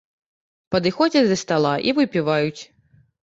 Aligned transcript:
Падыходзяць 0.75 1.27
да 1.31 1.37
стала 1.43 1.73
і 1.91 1.95
выпіваюць. 1.99 2.61